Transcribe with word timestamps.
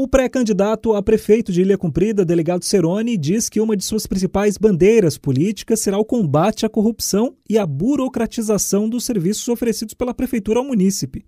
O 0.00 0.06
pré-candidato 0.06 0.94
a 0.94 1.02
prefeito 1.02 1.50
de 1.50 1.62
Ilha 1.62 1.76
Cumprida, 1.76 2.24
delegado 2.24 2.64
Ceroni, 2.64 3.16
diz 3.16 3.48
que 3.48 3.60
uma 3.60 3.76
de 3.76 3.84
suas 3.84 4.06
principais 4.06 4.56
bandeiras 4.56 5.18
políticas 5.18 5.80
será 5.80 5.98
o 5.98 6.04
combate 6.04 6.64
à 6.64 6.68
corrupção 6.68 7.34
e 7.50 7.58
à 7.58 7.66
burocratização 7.66 8.88
dos 8.88 9.04
serviços 9.04 9.48
oferecidos 9.48 9.94
pela 9.94 10.14
prefeitura 10.14 10.60
ao 10.60 10.64
munícipe. 10.64 11.26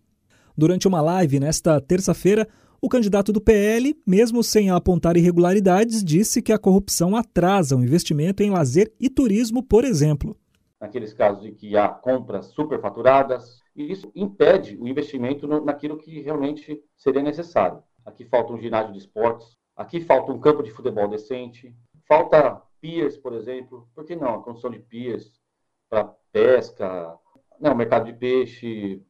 Durante 0.57 0.87
uma 0.87 1.01
live 1.01 1.41
nesta 1.41 1.81
terça-feira, 1.81 2.47
o 2.81 2.89
candidato 2.89 3.33
do 3.33 3.41
PL, 3.41 3.93
mesmo 4.07 4.41
sem 4.41 4.71
apontar 4.71 5.17
irregularidades, 5.17 6.05
disse 6.05 6.41
que 6.41 6.53
a 6.53 6.59
corrupção 6.59 7.17
atrasa 7.17 7.75
o 7.75 7.83
investimento 7.83 8.41
em 8.41 8.51
lazer 8.51 8.93
e 9.01 9.11
turismo, 9.11 9.65
por 9.65 9.85
exemplo. 9.85 10.37
Naqueles 10.81 11.13
casos 11.13 11.45
em 11.45 11.53
que 11.53 11.77
há 11.77 11.89
compras 11.89 12.47
superfaturadas, 12.55 13.59
isso 13.75 14.13
impede 14.15 14.77
o 14.81 14.87
investimento 14.87 15.49
naquilo 15.65 15.99
que 15.99 16.21
realmente 16.21 16.81
seria 16.97 17.21
necessário. 17.21 17.83
Aqui 18.11 18.25
falta 18.25 18.53
um 18.53 18.59
ginásio 18.59 18.93
de 18.93 18.99
esportes, 18.99 19.57
aqui 19.77 20.01
falta 20.01 20.33
um 20.33 20.41
campo 20.41 20.65
de 20.65 20.71
futebol 20.73 21.07
decente, 21.07 21.73
falta 22.09 22.61
piers, 22.81 23.17
por 23.17 23.33
exemplo. 23.33 23.89
Por 23.95 24.05
que 24.05 24.17
não? 24.17 24.35
A 24.35 24.43
construção 24.43 24.71
de 24.71 24.81
piers 24.81 25.41
para 25.89 26.13
pesca, 26.33 27.17
né, 27.61 27.71
o 27.71 27.77
mercado 27.77 28.07
de 28.07 28.13
peixe, 28.13 29.01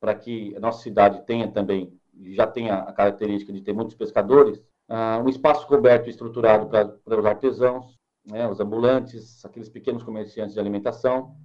para 0.00 0.14
que 0.14 0.54
a 0.56 0.60
nossa 0.60 0.82
cidade 0.82 1.24
tenha 1.26 1.50
também, 1.50 1.96
já 2.32 2.46
tenha 2.46 2.74
a 2.78 2.92
característica 2.92 3.52
de 3.52 3.60
ter 3.60 3.72
muitos 3.72 3.94
pescadores, 3.94 4.58
uh, 4.88 5.22
um 5.24 5.28
espaço 5.28 5.66
coberto 5.66 6.08
e 6.08 6.10
estruturado 6.10 6.68
para 6.68 7.20
os 7.20 7.26
artesãos, 7.26 7.98
né, 8.24 8.48
os 8.48 8.58
ambulantes, 8.58 9.44
aqueles 9.44 9.68
pequenos 9.68 10.02
comerciantes 10.02 10.54
de 10.54 10.60
alimentação. 10.60 11.36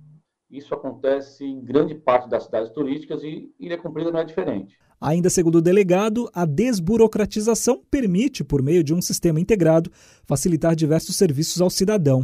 Isso 0.49 0.73
acontece 0.73 1.43
em 1.43 1.63
grande 1.63 1.95
parte 1.95 2.29
das 2.29 2.43
cidades 2.43 2.69
turísticas 2.71 3.23
e 3.23 3.51
Ilha 3.59 3.77
Cumprida 3.77 4.11
não 4.11 4.19
é 4.19 4.23
diferente. 4.23 4.77
Ainda 5.01 5.29
segundo 5.29 5.55
o 5.55 5.61
delegado, 5.61 6.29
a 6.33 6.45
desburocratização 6.45 7.81
permite, 7.89 8.43
por 8.43 8.61
meio 8.61 8.83
de 8.83 8.93
um 8.93 9.01
sistema 9.01 9.39
integrado, 9.39 9.91
facilitar 10.23 10.75
diversos 10.75 11.15
serviços 11.15 11.61
ao 11.61 11.69
cidadão. 11.69 12.23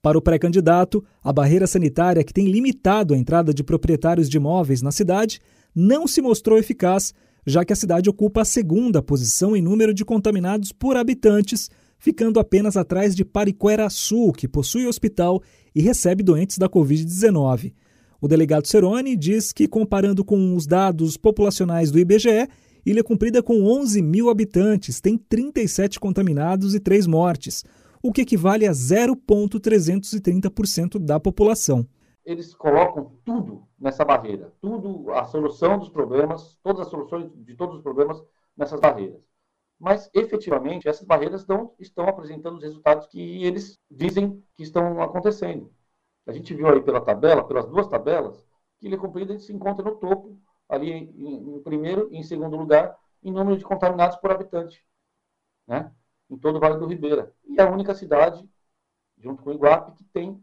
Para 0.00 0.18
o 0.18 0.22
pré-candidato, 0.22 1.04
a 1.22 1.32
barreira 1.32 1.66
sanitária 1.66 2.24
que 2.24 2.32
tem 2.32 2.50
limitado 2.50 3.14
a 3.14 3.16
entrada 3.16 3.54
de 3.54 3.64
proprietários 3.64 4.28
de 4.28 4.36
imóveis 4.36 4.82
na 4.82 4.90
cidade 4.90 5.40
não 5.74 6.06
se 6.06 6.20
mostrou 6.20 6.58
eficaz, 6.58 7.14
já 7.46 7.64
que 7.64 7.72
a 7.72 7.76
cidade 7.76 8.10
ocupa 8.10 8.42
a 8.42 8.44
segunda 8.44 9.02
posição 9.02 9.56
em 9.56 9.62
número 9.62 9.94
de 9.94 10.04
contaminados 10.04 10.72
por 10.72 10.96
habitantes, 10.96 11.70
ficando 12.02 12.38
apenas 12.40 12.76
atrás 12.76 13.14
de 13.14 13.24
Pariquera-Sul, 13.24 14.32
que 14.32 14.48
possui 14.48 14.88
hospital 14.88 15.40
e 15.72 15.80
recebe 15.80 16.24
doentes 16.24 16.58
da 16.58 16.68
Covid-19. 16.68 17.72
O 18.20 18.26
delegado 18.26 18.66
Ceroni 18.66 19.14
diz 19.14 19.52
que, 19.52 19.68
comparando 19.68 20.24
com 20.24 20.56
os 20.56 20.66
dados 20.66 21.16
populacionais 21.16 21.92
do 21.92 22.00
IBGE, 22.00 22.48
Ilha 22.84 23.04
Cumprida, 23.04 23.40
com 23.40 23.62
11 23.62 24.02
mil 24.02 24.30
habitantes, 24.30 25.00
tem 25.00 25.16
37 25.16 26.00
contaminados 26.00 26.74
e 26.74 26.80
3 26.80 27.06
mortes, 27.06 27.64
o 28.02 28.12
que 28.12 28.22
equivale 28.22 28.66
a 28.66 28.72
0,330% 28.72 30.98
da 30.98 31.20
população. 31.20 31.86
Eles 32.26 32.52
colocam 32.52 33.12
tudo 33.24 33.62
nessa 33.78 34.04
barreira, 34.04 34.52
tudo, 34.60 35.08
a 35.12 35.24
solução 35.26 35.78
dos 35.78 35.88
problemas, 35.88 36.58
todas 36.64 36.80
as 36.80 36.88
soluções 36.88 37.30
de 37.32 37.54
todos 37.54 37.76
os 37.76 37.82
problemas 37.82 38.20
nessas 38.56 38.80
barreiras. 38.80 39.20
Mas, 39.82 40.08
efetivamente, 40.14 40.86
essas 40.86 41.04
barreiras 41.04 41.44
não 41.44 41.74
estão 41.76 42.06
apresentando 42.06 42.54
os 42.54 42.62
resultados 42.62 43.08
que 43.08 43.44
eles 43.44 43.80
dizem 43.90 44.40
que 44.54 44.62
estão 44.62 45.02
acontecendo. 45.02 45.74
A 46.24 46.30
gente 46.30 46.54
viu 46.54 46.68
aí 46.68 46.80
pela 46.80 47.00
tabela, 47.00 47.44
pelas 47.44 47.66
duas 47.66 47.88
tabelas, 47.88 48.46
que 48.78 48.86
Ilha 48.86 48.96
Comprida 48.96 49.36
se 49.40 49.52
encontra 49.52 49.84
no 49.84 49.96
topo, 49.96 50.38
ali 50.68 50.92
em, 50.92 51.56
em 51.56 51.62
primeiro 51.64 52.08
e 52.12 52.16
em 52.16 52.22
segundo 52.22 52.56
lugar, 52.56 52.96
em 53.24 53.32
número 53.32 53.58
de 53.58 53.64
contaminados 53.64 54.16
por 54.18 54.30
habitante, 54.30 54.86
né? 55.66 55.92
em 56.30 56.38
todo 56.38 56.58
o 56.58 56.60
Vale 56.60 56.78
do 56.78 56.86
Ribeira. 56.86 57.34
E 57.44 57.60
a 57.60 57.68
única 57.68 57.92
cidade, 57.92 58.48
junto 59.18 59.42
com 59.42 59.50
Iguape, 59.50 59.96
que 59.96 60.04
tem 60.04 60.40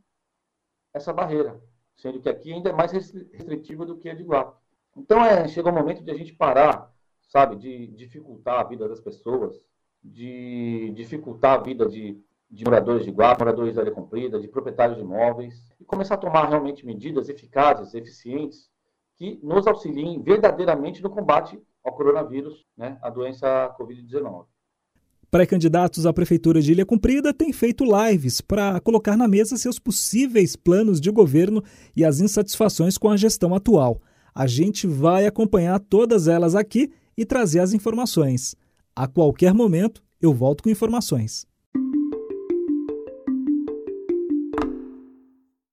essa 0.93 1.13
barreira, 1.13 1.63
sendo 1.95 2.19
que 2.19 2.27
aqui 2.27 2.51
ainda 2.51 2.71
é 2.71 2.73
mais 2.73 2.91
restritiva 2.91 3.85
do 3.85 3.95
que 3.95 4.09
a 4.09 4.13
de 4.13 4.21
Iguape. 4.21 4.59
Então, 4.97 5.23
é, 5.23 5.47
chegou 5.47 5.71
o 5.71 5.75
momento 5.75 6.03
de 6.03 6.11
a 6.11 6.15
gente 6.15 6.33
parar, 6.33 6.93
sabe, 7.29 7.55
de 7.55 7.87
dificultar 7.87 8.59
a 8.59 8.63
vida 8.65 8.89
das 8.89 8.99
pessoas, 8.99 9.55
de 10.03 10.91
dificultar 10.93 11.59
a 11.59 11.63
vida 11.63 11.87
de 11.87 12.21
de 12.49 12.65
moradores 12.65 13.05
de 13.05 13.11
guarda, 13.11 13.45
moradores 13.45 13.75
da 13.75 13.81
área 13.81 13.93
comprida, 13.93 14.39
de 14.39 14.47
proprietários 14.47 14.97
de 14.97 15.03
imóveis, 15.03 15.63
e 15.79 15.85
começar 15.85 16.15
a 16.15 16.17
tomar 16.17 16.49
realmente 16.49 16.85
medidas 16.85 17.29
eficazes, 17.29 17.93
eficientes, 17.93 18.67
que 19.15 19.39
nos 19.43 19.67
auxiliem 19.67 20.21
verdadeiramente 20.23 21.03
no 21.03 21.09
combate 21.09 21.61
ao 21.83 21.93
coronavírus, 21.93 22.65
né, 22.75 22.97
a 23.01 23.09
doença 23.09 23.75
Covid-19. 23.79 24.45
Pré-candidatos 25.29 26.07
à 26.07 26.13
Prefeitura 26.13 26.59
de 26.59 26.71
Ilha 26.71 26.85
Cumprida 26.85 27.31
têm 27.31 27.53
feito 27.53 27.83
lives 27.85 28.41
para 28.41 28.79
colocar 28.79 29.15
na 29.15 29.27
mesa 29.27 29.57
seus 29.57 29.77
possíveis 29.77 30.55
planos 30.55 30.99
de 30.99 31.11
governo 31.11 31.63
e 31.95 32.03
as 32.03 32.19
insatisfações 32.19 32.97
com 32.97 33.09
a 33.09 33.17
gestão 33.17 33.53
atual. 33.53 34.01
A 34.33 34.47
gente 34.47 34.87
vai 34.87 35.27
acompanhar 35.27 35.79
todas 35.79 36.27
elas 36.27 36.55
aqui 36.55 36.91
e 37.19 37.25
trazer 37.25 37.59
as 37.59 37.73
informações. 37.73 38.55
A 38.95 39.05
qualquer 39.05 39.53
momento, 39.53 40.01
eu 40.21 40.33
volto 40.33 40.63
com 40.63 40.69
informações. 40.69 41.45